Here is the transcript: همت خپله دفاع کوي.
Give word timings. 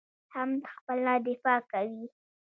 همت 0.35 0.63
خپله 0.75 1.13
دفاع 1.27 1.59
کوي. 1.71 2.05